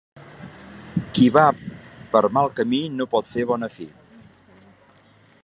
Qui 1.17 1.27
va 1.35 1.43
per 2.15 2.23
mal 2.39 2.51
camí 2.61 2.81
no 2.97 3.09
pot 3.13 3.29
fer 3.35 3.47
bona 3.53 3.71
fi. 3.77 3.91